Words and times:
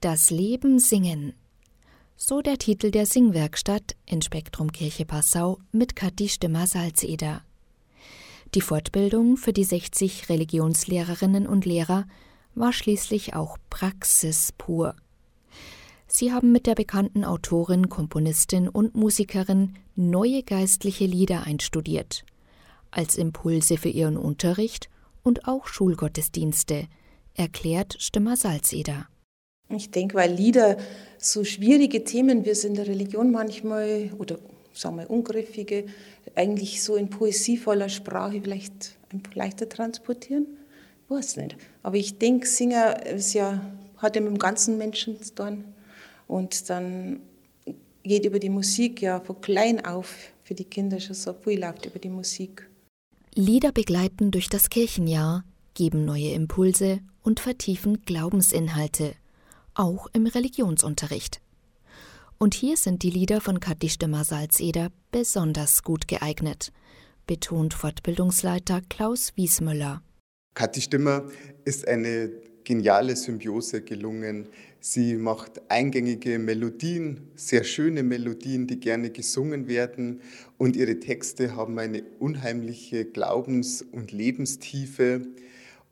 Das 0.00 0.30
Leben 0.30 0.78
singen. 0.78 1.32
So 2.16 2.42
der 2.42 2.58
Titel 2.58 2.90
der 2.90 3.06
Singwerkstatt 3.06 3.96
in 4.04 4.20
Spektrum 4.20 4.70
Kirche 4.70 5.06
Passau 5.06 5.58
mit 5.72 5.96
Kathi 5.96 6.28
Stimmer 6.28 6.66
Salzeder. 6.66 7.42
Die 8.54 8.60
Fortbildung 8.60 9.38
für 9.38 9.54
die 9.54 9.64
60 9.64 10.28
Religionslehrerinnen 10.28 11.46
und 11.46 11.64
Lehrer 11.64 12.06
war 12.54 12.74
schließlich 12.74 13.34
auch 13.34 13.56
Praxis 13.70 14.52
pur. 14.58 14.94
Sie 16.06 16.30
haben 16.30 16.52
mit 16.52 16.66
der 16.66 16.74
bekannten 16.74 17.24
Autorin, 17.24 17.88
Komponistin 17.88 18.68
und 18.68 18.94
Musikerin 18.96 19.76
neue 19.94 20.42
geistliche 20.42 21.06
Lieder 21.06 21.44
einstudiert, 21.44 22.26
als 22.90 23.14
Impulse 23.16 23.78
für 23.78 23.88
ihren 23.88 24.18
Unterricht 24.18 24.90
und 25.22 25.48
auch 25.48 25.66
Schulgottesdienste, 25.66 26.86
erklärt 27.32 27.96
Stimmer 27.98 28.36
Salzeder. 28.36 29.08
Ich 29.68 29.90
denke, 29.90 30.14
weil 30.14 30.32
Lieder 30.32 30.76
so 31.18 31.44
schwierige 31.44 32.04
Themen 32.04 32.44
wie 32.44 32.50
es 32.50 32.64
in 32.64 32.74
der 32.74 32.86
Religion 32.86 33.32
manchmal 33.32 34.10
oder 34.18 34.38
sagen 34.72 34.96
wir 34.96 35.10
ungriffige, 35.10 35.86
eigentlich 36.34 36.82
so 36.82 36.96
in 36.96 37.08
poesievoller 37.08 37.88
Sprache 37.88 38.40
vielleicht 38.42 38.96
leichter 39.34 39.68
transportieren. 39.68 40.46
Ich 41.04 41.10
weiß 41.10 41.36
nicht. 41.36 41.56
Aber 41.82 41.96
ich 41.96 42.18
denke, 42.18 42.46
Singer 42.46 43.04
ist 43.06 43.32
ja, 43.32 43.60
hat 43.96 44.16
ja 44.16 44.22
mit 44.22 44.30
dem 44.30 44.38
ganzen 44.38 44.76
Menschen 44.78 45.20
zu 45.22 45.34
tun. 45.34 45.64
Und 46.26 46.68
dann 46.68 47.20
geht 48.02 48.24
über 48.24 48.38
die 48.38 48.50
Musik 48.50 49.02
ja 49.02 49.20
von 49.20 49.40
klein 49.40 49.84
auf 49.84 50.14
für 50.42 50.54
die 50.54 50.64
Kinder 50.64 51.00
schon 51.00 51.14
so 51.14 51.32
viel 51.32 51.60
läuft 51.60 51.86
über 51.86 51.98
die 51.98 52.08
Musik. 52.08 52.68
Lieder 53.34 53.72
begleiten 53.72 54.30
durch 54.30 54.48
das 54.48 54.70
Kirchenjahr, 54.70 55.44
geben 55.74 56.04
neue 56.04 56.30
Impulse 56.30 57.00
und 57.22 57.40
vertiefen 57.40 58.02
Glaubensinhalte, 58.02 59.14
auch 59.78 60.08
im 60.12 60.26
Religionsunterricht. 60.26 61.40
Und 62.38 62.54
hier 62.54 62.76
sind 62.76 63.02
die 63.02 63.10
Lieder 63.10 63.40
von 63.40 63.60
Kathi 63.60 63.88
Stimmer-Salzeder 63.88 64.90
besonders 65.10 65.82
gut 65.82 66.06
geeignet, 66.06 66.72
betont 67.26 67.72
Fortbildungsleiter 67.72 68.82
Klaus 68.88 69.32
Wiesmüller. 69.36 70.02
Kathi 70.54 70.80
Stimmer 70.82 71.24
ist 71.64 71.88
eine 71.88 72.30
geniale 72.64 73.16
Symbiose 73.16 73.82
gelungen. 73.82 74.48
Sie 74.80 75.16
macht 75.16 75.62
eingängige 75.70 76.38
Melodien, 76.38 77.30
sehr 77.34 77.64
schöne 77.64 78.02
Melodien, 78.02 78.66
die 78.66 78.80
gerne 78.80 79.10
gesungen 79.10 79.68
werden. 79.68 80.20
Und 80.58 80.76
ihre 80.76 81.00
Texte 81.00 81.56
haben 81.56 81.78
eine 81.78 82.02
unheimliche 82.18 83.04
Glaubens- 83.04 83.82
und 83.82 84.12
Lebenstiefe. 84.12 85.22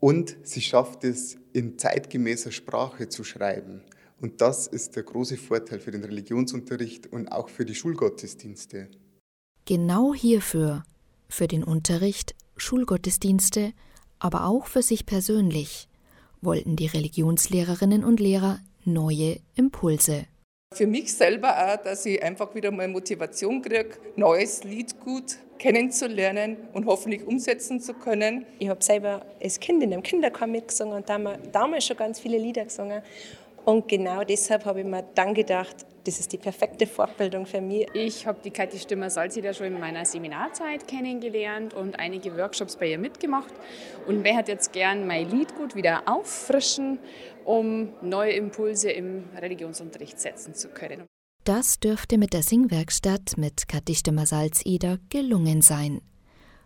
Und 0.00 0.36
sie 0.42 0.60
schafft 0.60 1.04
es, 1.04 1.36
in 1.52 1.78
zeitgemäßer 1.78 2.52
Sprache 2.52 3.08
zu 3.08 3.24
schreiben. 3.24 3.82
Und 4.20 4.40
das 4.40 4.66
ist 4.66 4.96
der 4.96 5.02
große 5.02 5.36
Vorteil 5.36 5.80
für 5.80 5.90
den 5.90 6.04
Religionsunterricht 6.04 7.12
und 7.12 7.28
auch 7.28 7.48
für 7.48 7.64
die 7.64 7.74
Schulgottesdienste. 7.74 8.88
Genau 9.64 10.14
hierfür, 10.14 10.84
für 11.28 11.48
den 11.48 11.64
Unterricht, 11.64 12.34
Schulgottesdienste, 12.56 13.72
aber 14.18 14.46
auch 14.46 14.66
für 14.66 14.82
sich 14.82 15.06
persönlich, 15.06 15.88
wollten 16.40 16.76
die 16.76 16.86
Religionslehrerinnen 16.86 18.04
und 18.04 18.20
Lehrer 18.20 18.60
neue 18.84 19.40
Impulse. 19.54 20.26
Für 20.74 20.86
mich 20.86 21.14
selber 21.14 21.72
auch, 21.72 21.82
dass 21.82 22.06
ich 22.06 22.22
einfach 22.22 22.54
wieder 22.54 22.70
mal 22.70 22.88
Motivation 22.88 23.62
kriege, 23.62 23.98
neues 24.16 24.64
Lied 24.64 25.00
gut 25.00 25.38
kennenzulernen 25.58 26.56
und 26.72 26.86
hoffentlich 26.86 27.26
umsetzen 27.26 27.80
zu 27.80 27.94
können. 27.94 28.46
Ich 28.58 28.68
habe 28.68 28.82
selber 28.82 29.22
als 29.42 29.60
Kind 29.60 29.82
in 29.82 29.92
einem 29.92 30.02
Kinderchor 30.02 30.46
mitgesungen 30.46 30.94
und 30.94 31.08
damals 31.08 31.86
schon 31.86 31.96
ganz 31.96 32.20
viele 32.20 32.38
Lieder 32.38 32.64
gesungen. 32.64 33.02
Und 33.64 33.88
genau 33.88 34.22
deshalb 34.22 34.64
habe 34.64 34.80
ich 34.80 34.86
mir 34.86 35.04
dann 35.14 35.34
gedacht, 35.34 35.84
das 36.04 36.20
ist 36.20 36.32
die 36.32 36.38
perfekte 36.38 36.86
Fortbildung 36.86 37.46
für 37.46 37.60
mich. 37.60 37.88
Ich 37.94 38.24
habe 38.24 38.38
die 38.44 38.52
Kathi 38.52 38.78
Stimmer 38.78 39.10
Salzider 39.10 39.52
schon 39.52 39.66
in 39.66 39.80
meiner 39.80 40.04
Seminarzeit 40.04 40.86
kennengelernt 40.86 41.74
und 41.74 41.98
einige 41.98 42.36
Workshops 42.36 42.76
bei 42.76 42.90
ihr 42.90 42.98
mitgemacht. 42.98 43.52
Und 44.06 44.22
wer 44.22 44.36
hat 44.36 44.46
jetzt 44.46 44.72
gern 44.72 45.04
mein 45.08 45.28
Liedgut 45.28 45.74
wieder 45.74 46.04
auffrischen, 46.06 47.00
um 47.44 47.92
neue 48.02 48.34
Impulse 48.34 48.92
im 48.92 49.24
Religionsunterricht 49.36 50.20
setzen 50.20 50.54
zu 50.54 50.68
können. 50.68 51.04
Das 51.46 51.78
dürfte 51.78 52.18
mit 52.18 52.32
der 52.32 52.42
Singwerkstatt 52.42 53.38
mit 53.38 53.68
Kathi 53.68 53.94
Stimmer 53.94 54.26
Salzider 54.26 54.98
gelungen 55.10 55.62
sein. 55.62 56.00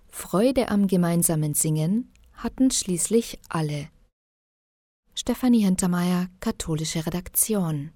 Freude 0.08 0.70
am 0.70 0.86
gemeinsamen 0.86 1.52
Singen 1.52 2.10
hatten 2.32 2.70
schließlich 2.70 3.38
alle. 3.50 3.90
Stefanie 5.14 5.64
Hintermeier, 5.64 6.28
katholische 6.40 7.04
Redaktion 7.04 7.90